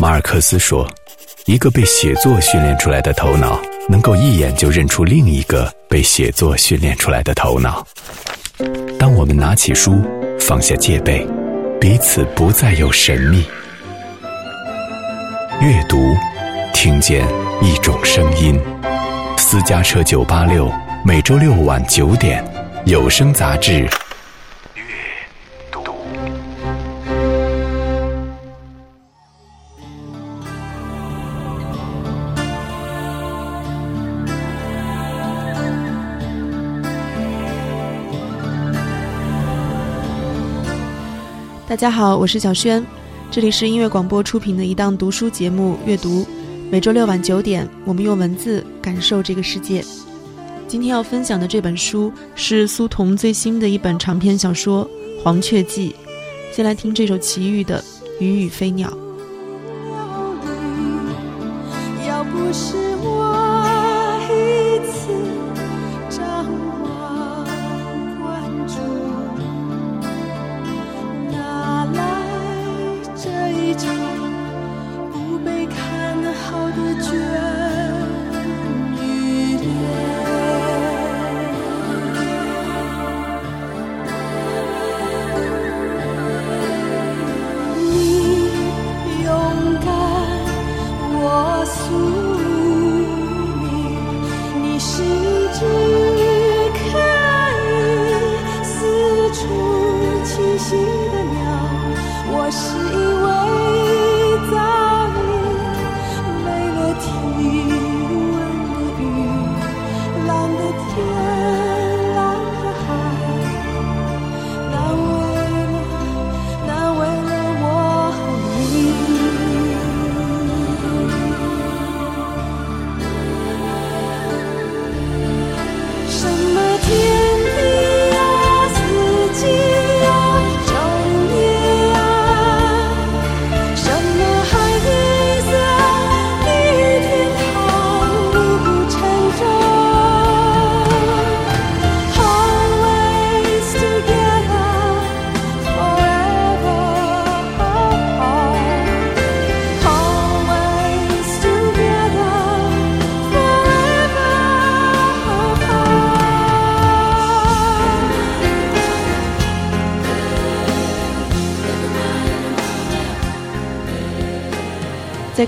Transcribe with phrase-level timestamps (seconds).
[0.00, 0.90] 马尔克斯说
[1.44, 7.86] ：“一个被写作训练出来的头脑，能够一眼就认出另一个被写作训练出来的头脑。”
[8.98, 10.02] 当我们拿起书，
[10.38, 11.26] 放下戒备，
[11.78, 13.44] 彼此不再有神秘。
[15.60, 15.98] 阅读，
[16.72, 17.28] 听见
[17.60, 18.58] 一种声音。
[19.36, 20.72] 私家车九八六，
[21.04, 22.42] 每周六晚九点，
[22.86, 23.86] 有声杂志。
[41.70, 42.84] 大家好，我是小轩，
[43.30, 46.22] 这里是音乐广播出品的一档读书节目《阅读》，
[46.68, 49.80] 每周六晚九点，我们用文字感受这个世界。
[50.66, 54.84] 今天要分享的这本书是苏童最新的一本长篇小说
[55.22, 55.94] 《黄雀记》，
[56.56, 57.80] 先来听这首齐豫的
[58.18, 58.90] 《鱼与飞鸟》。
[62.04, 62.96] 要不是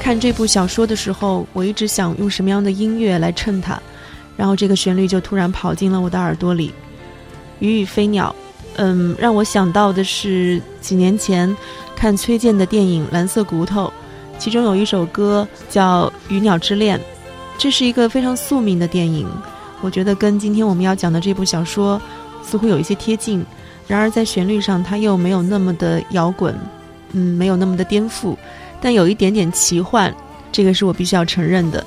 [0.02, 3.80] 看这部小说的时候，我一直想用什么样的音乐来衬它，
[4.36, 6.74] 然后这个旋律就突然跑进了我的耳朵里。
[7.60, 8.34] 鱼与飞鸟，
[8.74, 11.56] 嗯，让我想到的是几年前
[11.94, 13.84] 看崔健的电影《蓝色骨头》，
[14.40, 16.98] 其中有一首歌叫《鱼鸟之恋》，
[17.56, 19.28] 这是一个非常宿命的电影，
[19.82, 22.02] 我觉得跟今天我们要讲的这部小说
[22.42, 23.46] 似乎有一些贴近，
[23.86, 26.52] 然而在旋律上它又没有那么的摇滚，
[27.12, 28.36] 嗯，没有那么的颠覆。
[28.82, 30.12] 但有一点点奇幻，
[30.50, 31.86] 这个是我必须要承认的。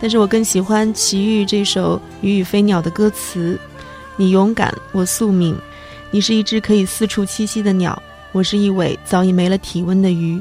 [0.00, 3.58] 但是我更喜欢齐豫这首《鱼与飞鸟》的歌词
[4.16, 5.56] ：“你勇敢，我宿命。
[6.12, 10.40] 你是一只可以四处栖息的鸟，我是一尾早已没了体温的鱼。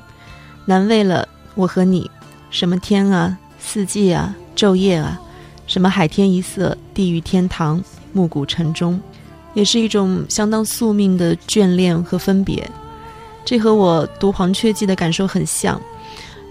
[0.65, 2.09] 难为了我和你，
[2.51, 5.19] 什么天啊，四季啊，昼夜啊，
[5.65, 7.83] 什么海天一色，地狱天堂，
[8.13, 9.01] 暮鼓晨钟，
[9.55, 12.69] 也是一种相当宿命的眷恋和分别。
[13.43, 15.81] 这和我读《黄雀记》的感受很像。”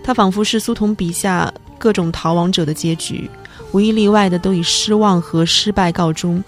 [0.04, 3.28] 他仿佛是苏童笔下各种逃亡者的结局，
[3.72, 6.44] 无一例外的都以失望和失败告终。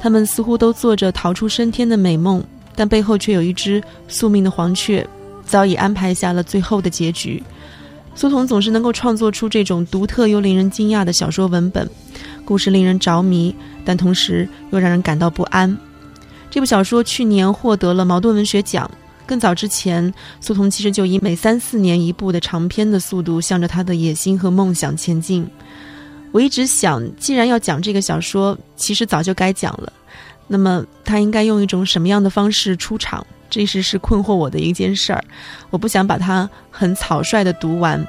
[0.00, 2.42] 他们似乎都做着逃出升天的美梦，
[2.76, 5.04] 但背后却有一只宿命的黄雀，
[5.44, 7.42] 早已安排下了最后的结局。
[8.14, 11.88] 苏童总是能够创作出这种独特又令人惊讶的小说文本，
[12.44, 13.54] 故事令人着迷，
[13.84, 15.76] 但同时又让人感到不安。
[16.50, 18.88] 这部小说去年获得了茅盾文学奖。
[19.32, 20.12] 更早之前，
[20.42, 25.48] 苏童其实就以每三四年一部的长篇的速度，向着他的野心和梦想前进。
[26.32, 29.90] 我一直想，既然要讲这个小说，其实早就该讲了。
[30.46, 33.26] 那么，他应该用一种什么样的方式出场？
[33.48, 35.24] 这是是困惑我的一件事儿。
[35.70, 38.06] 我不想把它很草率的读完，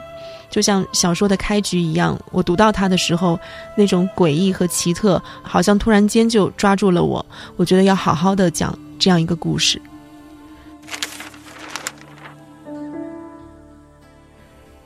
[0.50, 2.20] 就像小说的开局一样。
[2.34, 3.40] 我读到它的时候，
[3.78, 7.26] 那种诡异和奇特，好像突然间就抓住了我。
[7.56, 9.82] 我觉得要好好的讲这样一个故事。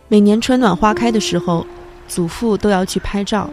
[0.10, 1.66] 每年春暖花开的时候，
[2.08, 3.50] 祖父都要去拍照。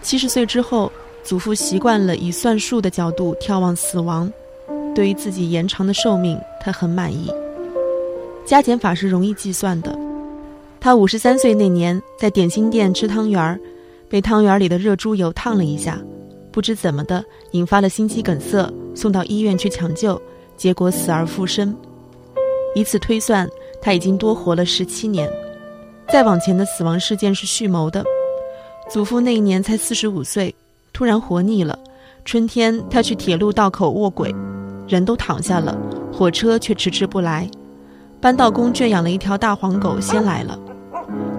[0.00, 0.90] 七十岁之后，
[1.24, 4.32] 祖父习惯了以算术的角度眺望死亡，
[4.94, 7.28] 对于自己延长的寿命，他很满意。
[8.46, 9.98] 加减法是容易计算的，
[10.78, 13.58] 他五十三岁那年，在点心店吃汤圆儿，
[14.08, 16.00] 被汤圆里的热猪油烫了一下，
[16.52, 20.22] 不知怎么的引发了心肌梗塞，送到医院去抢救，
[20.56, 21.76] 结果死而复生。
[22.76, 23.48] 以此推算，
[23.82, 25.28] 他已经多活了十七年。
[26.10, 28.02] 再往前的死亡事件是蓄谋的。
[28.88, 30.54] 祖父那一年才四十五岁，
[30.92, 31.78] 突然活腻了。
[32.24, 34.34] 春天，他去铁路道口卧轨，
[34.86, 35.76] 人都躺下了，
[36.12, 37.48] 火车却迟迟不来。
[38.20, 40.58] 扳道工圈养了一条大黄狗，先来了。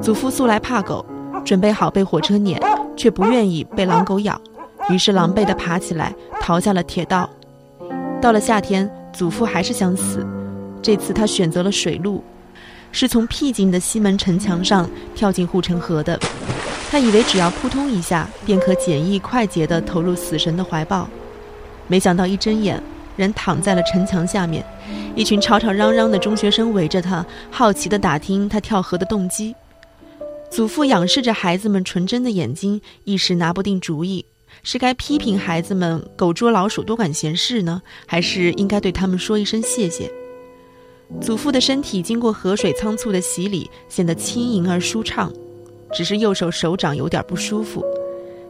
[0.02, 1.04] 祖父素来怕狗，
[1.44, 2.62] 准备好被火车碾，
[2.96, 4.40] 却不愿意被狼狗咬，
[4.90, 7.28] 于是狼狈地爬起来，逃下了铁道。
[8.22, 10.26] 到了夏天，祖父还是想死，
[10.82, 12.24] 这次他选择了水路，
[12.92, 16.20] 是从僻静的西门城墙上跳进护城河的。
[16.90, 21.08] 他以为只要扑通一下，便可简易快捷地投入死神的怀抱，
[21.88, 22.82] 没想到一睁眼，
[23.16, 24.66] 人躺在了城墙下面，
[25.16, 29.56] 一群吵吵嚷嚷的中学生围着他，好奇地打听他跳河的动机。
[30.50, 34.26] 祖父仰视着孩子们纯真的眼睛，一时拿不定主意：
[34.64, 40.12] 是该批评孩子们狗捉老鼠多管闲事呢，还是应该对他们说一声谢谢？
[41.22, 45.32] 祖父的身体经过河水仓促的洗礼，显得轻盈而舒畅，
[45.92, 47.84] 只是右手手掌有点不舒服。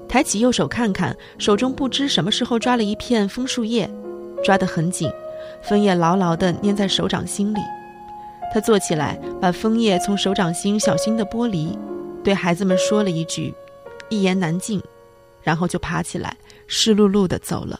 [0.08, 3.90] 抬起右手看看，手中不知什么时候抓了一片枫树叶，
[4.44, 5.10] 抓得很紧，
[5.62, 7.60] 枫叶牢牢地粘在手掌心里。
[8.54, 11.78] 他坐起来，把枫叶从手掌心小心地剥离。
[12.24, 13.54] 对孩子们说了一句
[14.10, 14.82] ：“一言难尽”，
[15.42, 16.36] 然后就爬起来，
[16.68, 17.80] 湿漉漉的走了。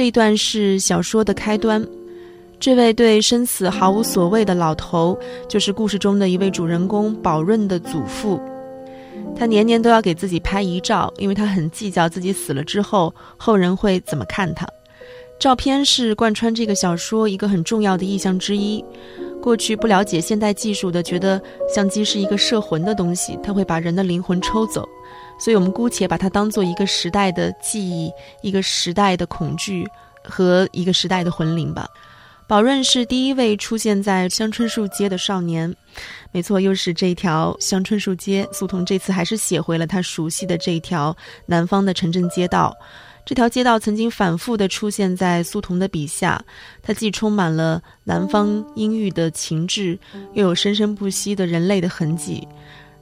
[0.00, 1.86] 这一段是小说的开端。
[2.58, 5.14] 这位对生死毫无所谓的老头，
[5.46, 8.40] 就是故事中的一位主人公宝润的祖父。
[9.36, 14.66] 他年年都要给自己拍遗照，因为他很计较自己死了之后后人会怎么看他。
[15.38, 18.82] 照片是贯穿这个小说一个很重要的意象之一。
[19.42, 21.38] 过去不了解现代技术的，觉得
[21.68, 24.88] 相机是一个摄魂的东西，它会把人的灵魂抽走，
[25.40, 29.88] 所以我们姑且把它当做一个时代的记忆，一个时代的恐惧
[30.22, 31.88] 和一个时代的魂灵吧。
[32.46, 35.72] 宝润是第一位出现在香椿树街的少年，
[36.32, 38.46] 没错，又是这条香椿树街。
[38.52, 41.16] 苏童这次还是写回了他熟悉的这一条
[41.46, 42.76] 南方的城镇街道。
[43.24, 46.42] 这条街道曾经反复地出现在苏童的笔下，
[46.82, 49.96] 它既充满了南方阴郁的情致，
[50.34, 52.48] 又有生生不息的人类的痕迹，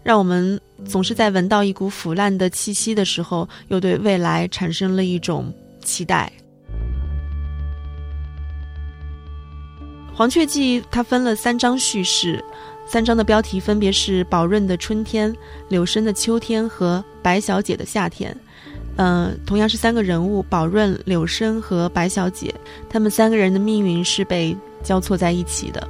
[0.09, 5.53] 让我们总是在闻到一股腐烂的气息的时候，又对未来产生了一种
[5.85, 6.33] 期待。
[10.17, 12.43] 《黄雀记》它分了三章叙事，
[12.87, 15.37] 三章的标题分别是宝润的春天、
[15.69, 18.35] 柳生的秋天和白小姐的夏天。
[18.97, 22.55] 嗯，同样是三个人物，宝润、柳生和白小姐，
[22.89, 25.87] 他们三个人的命运是被交错在一起的。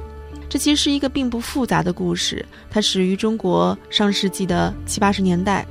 [0.49, 5.65] 这其实是一个并不复杂的故事，它始于中国上世纪的七八十年代。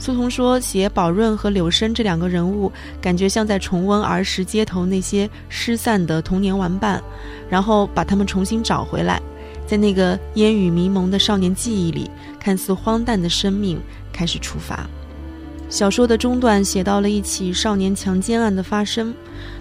[0.00, 2.70] 苏童说，写宝润和柳生这两个人物，
[3.00, 7.02] 感觉像在重温儿时街头那些失散的童年玩伴，
[7.48, 9.20] 然后把他们重新找回来，
[9.66, 13.80] 在那个烟雨迷蒙的少年记忆里，看似荒诞的生命
[14.12, 14.88] 开始出发。
[15.68, 19.14] 小说的中段写到了一起少年强奸案的发生，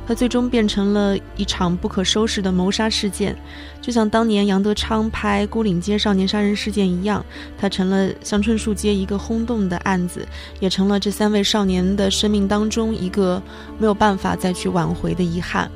[0.08, 3.36] 它最终变成了一场不可收拾的谋杀事件，
[3.82, 7.24] 就像当年杨德昌拍《孤岭街少年杀人事件》一样，
[7.58, 10.26] 它成了香春树街一个轰动的案子，
[10.62, 13.42] 也成了这三位少年的生命当中一个
[13.78, 15.70] 没有办法再去挽回的遗憾。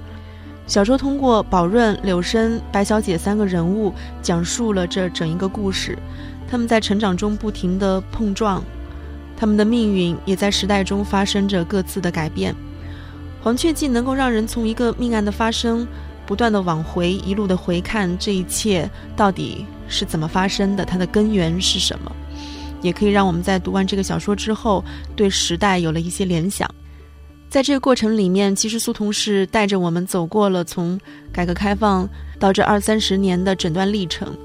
[0.65, 5.97] 小说通过宝润、柳生、白小姐三个人物，讲述了这整一个故事，
[6.49, 8.63] 他们在成长中不停的碰撞。
[9.41, 12.55] 他们的命运也在时代中发生着各自的改变。
[13.41, 15.87] 黄雀记能够让人从一个命案的发生，
[16.27, 22.15] 不断的往回一路的回看这一切到底是怎么发生的，它的根源是什么，
[22.83, 26.69] 也可以让我们在读完这个小说之后，对时代有了一些联想。
[27.49, 30.99] 在这个过程里面，其实苏童是带着我们走过了从
[31.33, 32.07] 改革开放
[32.37, 34.37] 到这二三十年的整段历程。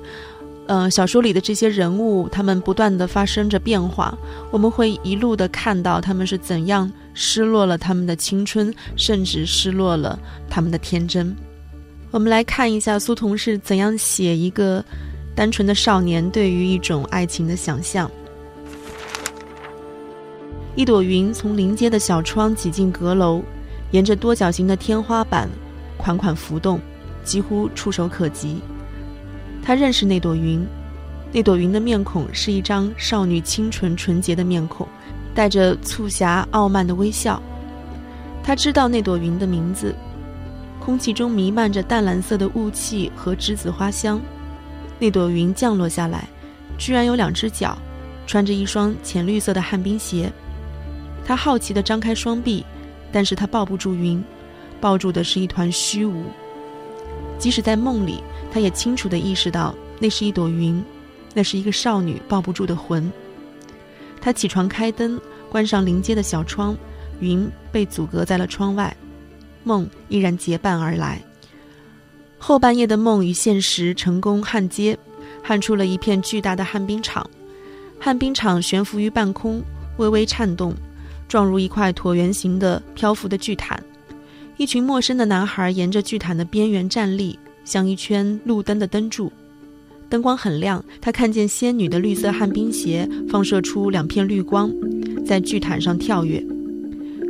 [0.69, 4.19] 嗯，小说里的这些人物，他们不断的发生着变化，
[4.51, 10.19] 我们会一路的看到他们是怎样失落了他们的青春，甚至失落了
[10.51, 11.35] 他们的天真。
[12.11, 14.85] 我们来看一下苏童是怎样写一个
[15.37, 18.11] 单纯的少年对于一种爱情的想象。
[20.75, 23.41] 一朵云从临街的小窗挤进阁楼，
[23.93, 25.49] 沿着多角形的天花板
[25.97, 26.81] 款款浮动，
[27.23, 28.61] 几乎触手可及。
[29.67, 30.65] 他认识那朵云，
[31.33, 34.87] 那朵云的面孔是一张少女清纯纯洁的面孔，
[35.35, 37.43] 带着促狭傲慢的微笑。
[38.45, 39.93] 他知道那朵云的名字，
[40.79, 44.21] 空气中弥漫着淡蓝色的雾气和栀子花香。
[45.01, 46.29] 那朵云降落下来，
[46.79, 47.77] 居然有两只脚，
[48.25, 50.31] 穿着一双浅绿色的旱冰鞋。
[51.25, 52.65] 他好奇地张开双臂，
[53.11, 54.23] 但是他抱不住云，
[54.81, 56.23] 抱住的是一团虚无。
[57.37, 58.23] 即使在梦里，
[58.57, 60.83] 他也清楚地意识到那是一朵云，
[61.35, 63.13] 那是一个少女抱不住的魂。
[64.19, 65.21] 他起床开灯，
[65.51, 66.75] 关上临街的小窗，
[67.21, 68.97] 云被阻隔在了窗外，
[69.63, 71.23] 梦依然结伴而来。
[72.39, 74.99] 后半夜的梦与现实成功焊接，
[75.43, 77.29] 焊出了一片巨大的旱冰场。
[78.01, 79.63] 旱冰场悬浮于半空，
[79.99, 80.75] 微微颤动，
[81.29, 83.79] 状如一块椭圆形的漂浮的巨毯。
[84.57, 89.31] 一群陌生的男孩沿着巨毯的边缘站立，像一圈路灯的灯柱。
[90.09, 94.73] 灯光很亮，他看见仙女的绿色旱冰鞋放射出两片绿光，
[95.27, 96.43] 在巨毯上跳跃。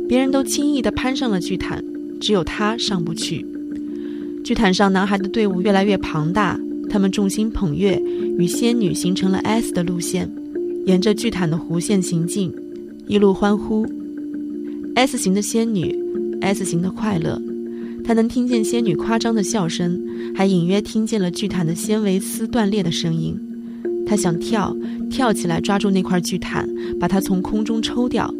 [0.07, 1.83] 别人都轻易地攀上了巨毯，
[2.21, 3.45] 只有他上不去。
[4.43, 8.01] 巨毯上，男孩的队伍越来越庞大，他们众星捧月，
[8.37, 10.31] 与仙女形成了 S 的路线，
[10.85, 12.53] 沿着巨毯的弧线行进，
[13.07, 13.85] 一路欢呼。
[14.95, 15.93] S 型的仙女
[16.41, 17.41] ，S 型的快乐。
[18.07, 20.01] 他能听见仙女夸张的笑声，
[20.33, 23.37] 还隐约听见了巨毯的纤维丝断裂的声音。
[24.05, 24.73] 他想跳，
[25.09, 26.65] 跳起来抓住那块巨毯，
[26.97, 28.33] 把它从空中抽掉，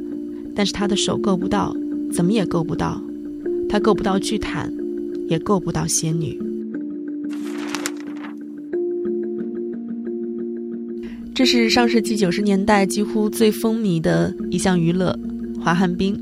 [0.56, 1.76] 但是他的手够不到，
[2.14, 3.02] 怎么也够不到。
[3.68, 4.74] 他够不到巨毯。
[5.28, 6.40] 也够不到仙女。
[11.36, 15.14] 这是上世纪九十年代几乎最风靡的一项娱乐——
[15.60, 16.18] 滑旱冰。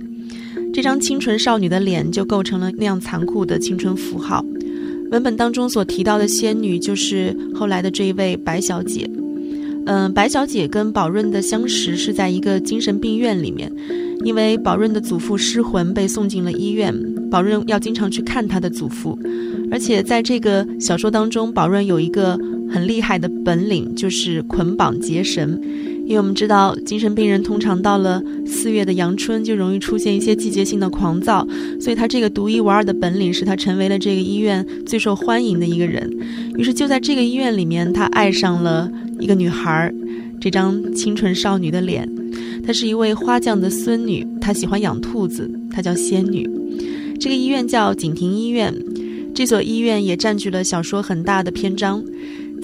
[0.76, 4.46] 这张清纯少女的脸就构成了那样残酷的青春符号。
[5.10, 9.10] 文本当中所提到的仙女，就是后来的这一位白小姐。
[9.86, 13.72] 嗯，白小姐跟宝润的相识是在一个精神病院里面，
[14.26, 16.94] 因为宝润的祖父失魂，被送进了医院。
[17.32, 19.18] 宝润要经常去看他的祖父，
[19.72, 22.38] 而且在这个小说当中，宝润有一个
[22.70, 25.58] 很厉害的本领，就是捆绑结绳。
[26.06, 31.46] 因为我们知道，精神病人通常到了四月的阳春就容易出现一些季节性的狂躁，
[31.80, 36.10] 所以他这个独一无二的本领使他成为了这个医院最受欢迎的一个人。
[36.58, 39.92] 于是就在这个医院里面，他爱上了一个女孩，
[40.40, 42.08] 这张清纯少女的脸。
[42.66, 46.50] 她是一位花匠的孙女，她喜欢养兔子，她叫仙女。
[47.20, 48.74] 这个医院叫景亭医院，
[49.34, 52.04] 这所医院也占据了小说很大的篇章。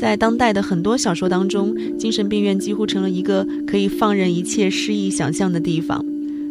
[0.02, 6.04] 在当代的很多小说当中，精神病院几乎成了一个可以放任一切诗意想象的地方，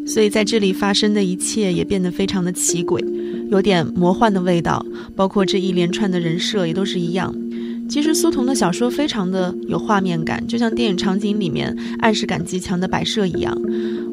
[0.07, 3.05] 所以在这里发生的一切也变得非常的奇诡，
[3.51, 4.87] 有点魔幻的味道。
[5.17, 7.35] 包括这一连串的人设也都是一样。
[7.89, 13.61] 其实苏童的小说非常的有画面感，就像电影场景里面暗示感极强的摆设一样。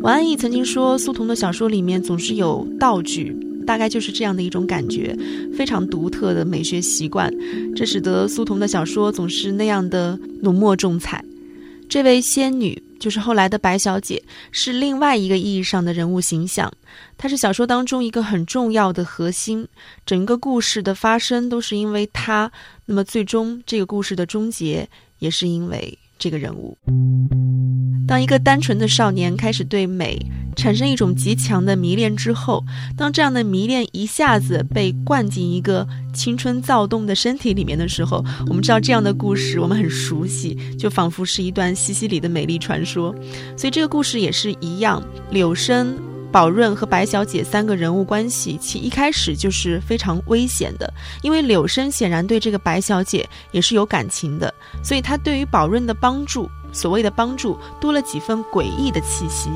[0.01, 3.37] 王安忆曾经说，苏童的小说里面总是有道具。
[3.67, 5.15] 大概就是这样的一种感觉，
[5.55, 7.31] 非常独特的美学习惯，
[7.75, 11.23] 这使得苏童的小说总是那样的浓墨重彩。
[11.89, 14.21] 这位仙女就是后来的白小姐，
[14.51, 16.71] 是另外一个意义上的人物形象，
[17.17, 19.67] 她是小说当中一个很重要的核心，
[20.05, 22.51] 整个故事的发生都是因为她，
[22.85, 24.87] 那么最终这个故事的终结
[25.19, 26.77] 也是因为这个人物。
[28.07, 30.17] 当一个单纯的少年开始对美
[30.55, 32.63] 产生一种极强的迷恋之后，
[32.95, 43.13] 当这样的迷恋一下子被灌进一个青春躁动的身体里面的时候，我们知道这样的故事我们很熟悉，就仿佛是一段西西里的美丽传说。
[43.57, 45.93] 所以这个故事也是一样，柳生、
[46.31, 54.53] 宝润和白小姐三个人物关系，其一开始就是非常危险的，因为柳生显然对这个白小姐也是有感情的，
[54.83, 56.49] 所以他对于宝润的帮助。
[56.73, 59.49] 所谓的帮助多了几分诡异的气息，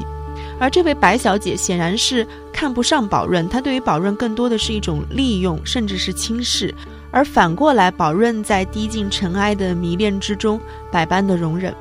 [0.57, 6.73] 而这位白小姐显然是看不上宝润，她对于宝润更多的是一种利用，甚至是轻视。
[7.11, 10.59] 而反过来，宝润在低进尘埃的迷恋之中，
[10.89, 11.75] 百般的容忍。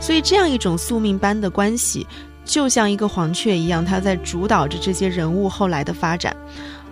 [0.00, 2.06] 所以，这样一种宿命般的关系，
[2.44, 6.36] 就像一个黄雀一样，它在主导着这些人物后来的发展。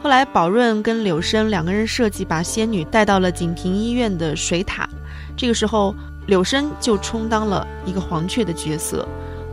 [0.03, 4.89] 后来，宝润跟柳生两个人设计把仙女带到了景亭医院的水塔，
[5.37, 5.95] 这个时候。
[6.29, 9.05] 柳生就充当了一个黄雀的角色，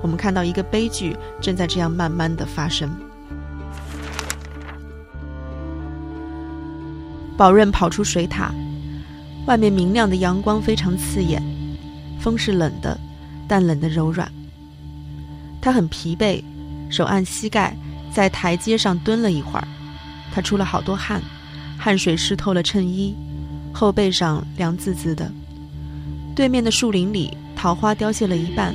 [0.03, 2.87] 我们看到一个悲剧正在这样慢慢的发生。
[7.35, 8.53] 宝润跑出水塔，
[9.47, 11.41] 外面明亮的阳光非常刺眼，
[12.19, 12.95] 风是冷的，
[13.47, 14.31] 但冷的柔软。
[15.61, 16.43] 他很疲惫，
[16.89, 17.75] 手按膝盖，
[18.11, 19.67] 在台阶上蹲了一会儿，
[20.31, 21.21] 他出了好多汗，
[21.77, 23.15] 汗水湿透了衬衣，
[23.73, 25.31] 后背上凉滋滋的。
[26.35, 28.73] 对面的树林里，桃花凋谢了一半，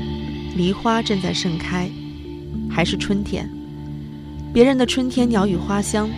[0.54, 1.90] 梨花正在盛开，
[2.70, 3.48] 还是春天。
[4.52, 6.08] 别人的春天鸟语花香，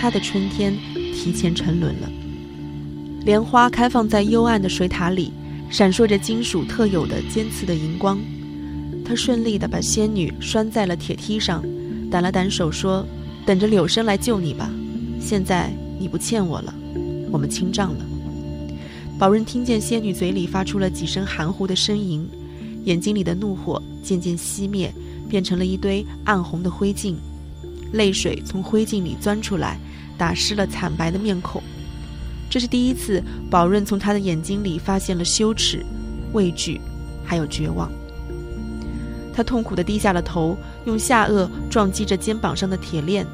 [0.00, 0.74] 他的春天
[1.12, 2.08] 提前沉沦了。
[3.24, 5.32] 莲花开放在幽暗的水塔里，
[5.70, 8.18] 闪烁着金属特有的尖刺的荧光。
[9.04, 11.62] 他顺利地把仙女拴在了铁梯上，
[12.10, 13.06] 掸了掸手，说
[13.44, 14.70] ：“等着柳生来救你吧。
[15.20, 16.74] 现在你不欠我了，
[17.30, 18.04] 我们清账了。”
[19.18, 22.28] 宝润听见仙女嘴里发出了几声含糊的呻吟，
[22.84, 24.92] 眼睛里的怒火渐渐熄灭，
[25.28, 27.14] 变成了一堆暗红的灰烬，
[27.92, 29.78] 泪水从灰烬里钻出来，
[30.18, 31.62] 打湿了惨白的面孔。
[32.50, 35.84] 这是第一次，宝润从他的眼睛里发现了羞耻、
[36.32, 36.80] 畏惧，
[37.24, 37.90] 还有绝望。
[39.34, 43.26] 他痛苦地低下了头，用下颚撞击着肩膀上的铁链，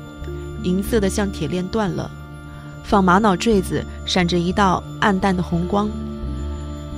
[0.63, 2.11] 银色的像铁链断了，
[2.83, 5.91] 仿玛瑙坠子闪着一道暗淡的红光。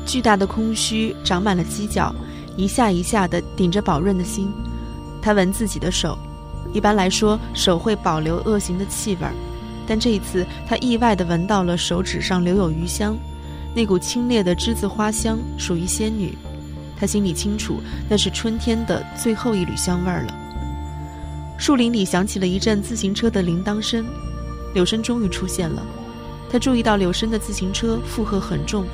[0.06, 2.14] 巨大的空虚长满了犄角，
[2.56, 4.52] 一下一下地顶着宝润的心。
[5.20, 6.16] 他闻自己的手，
[6.72, 9.26] 一般来说手会保留恶行的气味，
[9.86, 13.16] 但这一次他意外地闻到了手指上留有余香，
[13.74, 16.36] 那股清冽的栀子花香属于仙女。
[17.02, 20.32] 他心里清楚，那是春天的最后一缕香味儿了。
[21.58, 24.06] 树林里响起了一阵自行车的铃铛声，
[24.72, 25.84] 柳生终于出现了。
[26.48, 28.84] 他注意到柳生的自行车负荷很重，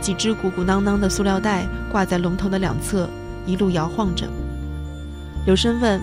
[0.00, 3.06] 几只鼓鼓囊囊的塑料袋挂在龙头的两侧，
[3.44, 4.26] 一路摇晃着。
[5.44, 6.00] 柳生问：“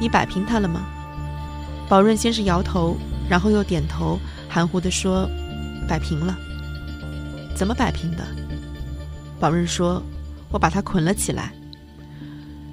[0.00, 0.80] 你摆平它了吗？”
[1.90, 2.96] 宝润先是摇头，
[3.28, 4.16] 然后又点头，
[4.48, 5.28] 含糊地说
[5.90, 6.38] ：“摆平了。”
[7.52, 8.24] 怎么摆平的？
[9.40, 10.00] 宝润说。
[10.54, 11.52] 我把它捆了起来。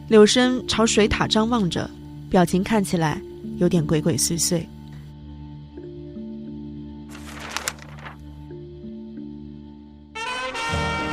[0.07, 1.89] 柳生朝水塔张望着，
[2.29, 3.19] 表情看起来
[3.57, 4.63] 有点鬼鬼祟祟。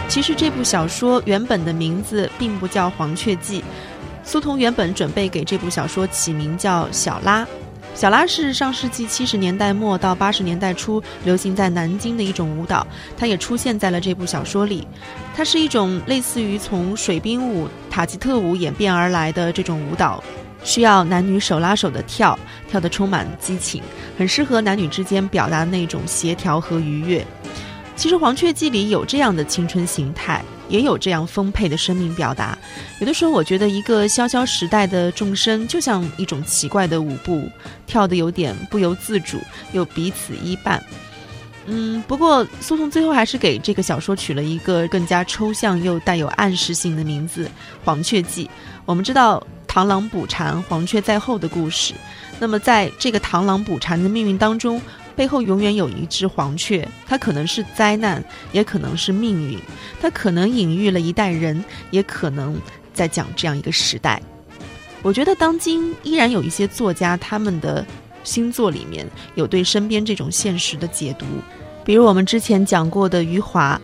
[0.08, 3.60] 其实这部小说原本的名字并不叫《黄雀记》，
[4.22, 7.44] 苏童原本准备给这部小说起名叫《小拉》。
[7.98, 12.86] 小拉是上世纪七十年代末到八十年代初流行在南京的一种舞蹈，
[13.16, 14.86] 它也出现在了这部小说里。
[15.34, 20.22] 它是一种类似于从水兵舞、塔吉特舞演变而来的这种舞蹈，
[20.62, 22.38] 需要男女手拉手的跳，
[22.70, 23.82] 跳得充满激情，
[24.16, 27.26] 很适合男女之间表达那种协调和愉悦。
[27.98, 30.42] 其实《黄雀记》里有这样的青春形态。
[30.68, 32.56] 也有这样丰沛的生命表达。
[33.00, 37.50] 有的时候，我觉得一个萧萧时代的众生，就像一种奇怪的舞步，
[37.86, 39.40] 跳得有点不由自主，
[39.72, 40.84] 又彼此依伴。
[41.64, 47.46] 嗯，不过苏童最后还是给这个小说取了一个更加抽象又带有暗示性的名字
[47.82, 48.44] 《黄雀记》。
[48.84, 51.94] 我们知道螳螂捕蝉，黄雀在后的故事。
[52.38, 54.78] 那么，在这个螳螂捕蝉的命运当中，
[55.18, 59.58] 背后永远有一只黄雀，它可能是灾难，也可能是命运，
[60.00, 62.56] 它可能隐喻了一代人，也可能
[62.94, 64.22] 在讲这样一个时代。
[65.02, 67.84] 我觉得当今依然有一些作家，他们的
[68.22, 69.04] 星座里面
[69.34, 71.26] 有对身边这种现实的解读，
[71.84, 73.80] 比如我们之前讲过的余华，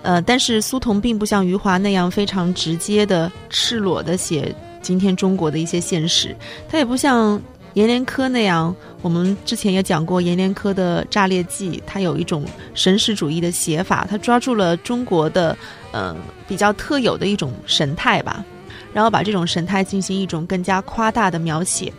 [0.00, 6.34] 呃，但是苏童并不像余华那样非常直接的、赤裸的写今天中国的一些现实，
[6.70, 7.38] 他也不像。
[7.74, 15.56] 阎连科那样，我们之前也讲过阎连科的《炸裂记》，它有一种神识主义的写法，它抓住了中国的，
[15.92, 16.16] 呃，
[16.48, 18.44] 比较特有的一种神态吧，
[18.92, 21.92] 然后把这种神态进行一种更加夸大的描写。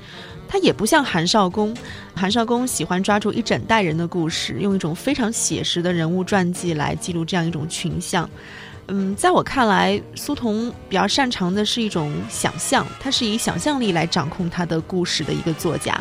[0.47, 1.73] 它也不像韩少功，
[2.13, 8.29] 韩少功喜欢抓住一整代人的故事，用一种非常写实的人物传记来记录这样一种群像。
[8.87, 15.99] 嗯，在我看来，苏童比较擅长的是一种想象，他是以想象力来掌控他的故事的一个作家。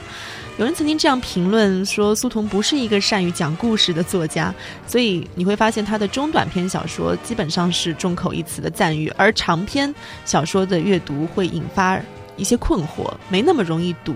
[0.59, 4.53] 有人曾经这样评论说，苏童不是一个善于讲故事的作家，
[4.87, 11.99] 所以你会发现他的中短篇小说基本上是众口一词的赞誉，而长篇小说的阅读会引发
[12.37, 14.15] 一些困惑，没那么容易读。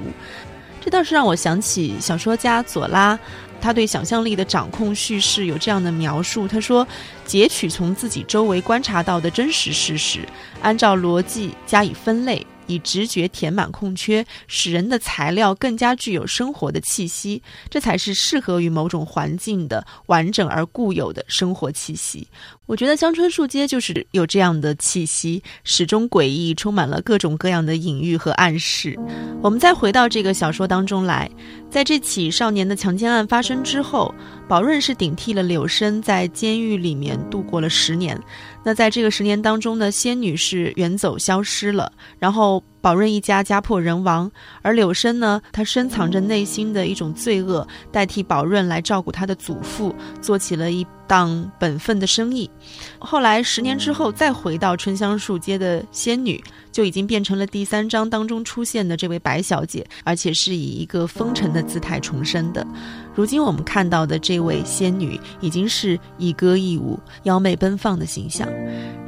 [0.85, 3.18] 这倒是让我想起小说家左拉。
[3.59, 6.87] 他对想象力的掌控叙事有这样的描述：他说，
[7.25, 10.20] 截取从自己周围观察到的真实事实，
[10.61, 12.47] 按照逻辑加以分类。
[12.66, 22.27] 以直觉填满空缺，使人的材料更加具有生活的气息，这才是适合于某种环境的完整而固有的生活气息。
[22.66, 28.98] 我觉得香春树街就是有这样的气息，始终诡异，充满了各种各样的隐喻和暗示。
[29.42, 31.31] 我们再回到这个小说当中来，
[31.70, 34.14] 在这起少年的强奸案发生之后，
[34.48, 38.18] 宝润是顶替了柳生在监狱里面度过了十年。
[38.64, 52.51] 那在这个十年当中呢，仙女是远走消失了，然后宝润一家家破人亡，而柳生呢，他深藏着内心的一种罪恶，代替宝润来照顾他的祖父，做起了一档本分的生意。
[52.99, 56.44] 后来十年之后，再回到春香树街的仙女。
[56.75, 62.67] 就已经变成了第三章当中出现的这位白小姐，而且是以一个风尘的姿态重生的。
[63.15, 68.49] 如今我们看到的这位仙女，已经是一歌一舞、妖媚奔放的形象。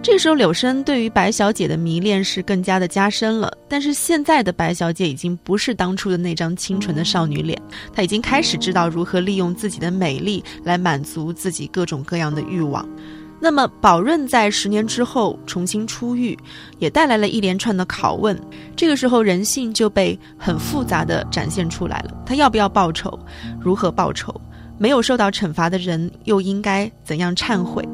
[0.01, 3.53] 这时候，柳生对于白小姐的迷恋是更加的加深了。
[3.69, 7.61] 但是现在的白小姐已经不是当初的那张清纯的少女脸，
[7.93, 12.89] 她已经开始知道如何利用自己的美丽来满足自己各种各样的欲望。
[13.39, 16.37] 那么，宝润在十年之后重新出狱，
[16.79, 18.39] 也带来了一连串的拷问。
[18.75, 22.23] 这个时候，人性就被很复杂的展现出来了。
[22.25, 23.19] 他要不要报仇？
[23.61, 24.35] 如何报仇？
[24.79, 27.87] 没有受到惩罚的人又应该怎样忏悔？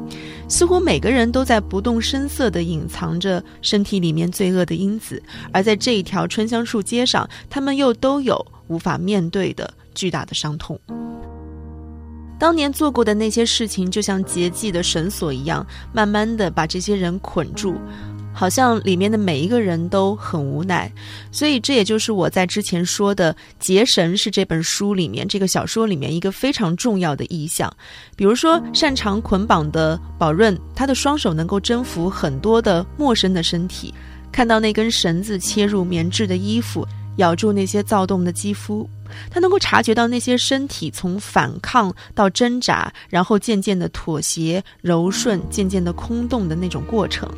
[0.49, 5.21] 似乎每个人都在不动声色地隐藏着身体里面罪恶的因子，
[5.53, 10.79] 而在这一条春香树街上，他们又都有无法面对的巨大的伤痛。
[12.43, 17.73] 当年做过的那些事情，就像结界的绳索一样，慢慢的把这些人捆住，
[18.33, 20.91] 好像里面的每一个人都很无奈。
[21.31, 27.73] 所以，这也就是我在之前说的结绳是这本书里面、这个小说里面一个非常重要的意象。
[28.17, 33.93] 比如说，擅长捆绑的宝润，他的双手能够征服很多的陌生的身体，
[34.33, 36.85] 看到那根绳子切入棉质的衣服。
[37.17, 38.89] 咬住那些躁动的肌肤，
[39.29, 47.29] 他能够察觉到那些身体从反抗到挣扎，然后渐渐的妥协、柔顺，渐渐的空洞的那种过程。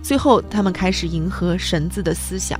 [0.00, 2.58] 最后，他们开始迎合绳子的思想。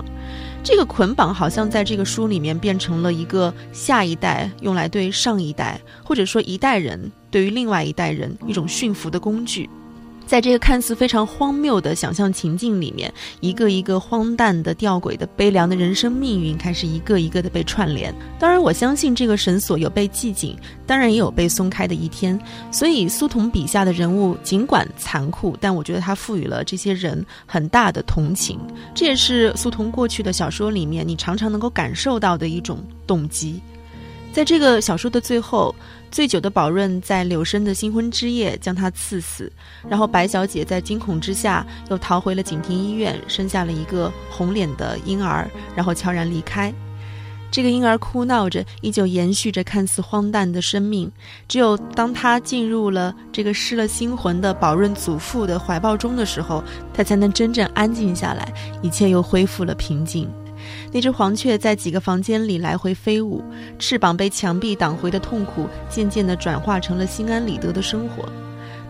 [0.62, 9.70] 这个捆绑好像在这个书里面变成了一个下一代用来对上一代，或者说一代人对于另外一代人一种驯服的工具。
[10.28, 13.10] 在这个看似非常荒谬的想象情境里面，
[13.40, 18.14] 一个一个荒诞的、吊诡的、悲凉的人生命运开始一个一个的被串联。
[18.38, 20.54] 当然，我相信这个绳索有被系紧，
[20.86, 22.38] 当然也有被松开的一天。
[22.70, 28.60] 所以，苏童笔下的人物尽管残酷，但我觉得他赋予了这些人很大的同情。
[28.94, 33.58] 这也是苏童过去的小说里面你常常能够感受到的一种动机。
[34.30, 35.74] 在这个小说的最后。
[36.10, 39.50] 醉酒的宝润在柳生的新婚之夜将他刺死，
[39.88, 46.72] 然后白小姐在惊恐之下又逃回了景亭医院，生下了一个红脸的婴儿，然后悄然离开。
[47.50, 51.10] 这个婴儿哭闹着，依旧延续着看似荒诞的生命。
[51.48, 60.28] 只有当他进入了这个失了心魂的宝润祖父的怀抱中的时候，他才能真正安静下来，一切又恢复了平静。
[60.92, 63.42] 那只黄雀在几个房间里来回飞舞，
[63.78, 68.28] 翅膀被墙壁挡回的痛苦，渐渐地转化成了心安理得的生活。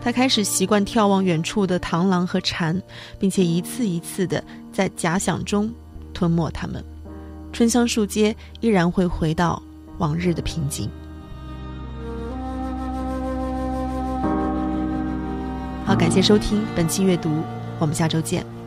[0.01, 2.81] 他开始习惯眺望远处的螳螂和蝉，
[3.19, 5.69] 并且一次一次地在假想中
[6.13, 6.83] 吞没它们。
[7.51, 9.61] 春香树街依然会回到
[9.97, 10.89] 往日的平静。
[15.83, 17.41] 好，感谢收听本期阅读，
[17.79, 18.58] 我们下周见。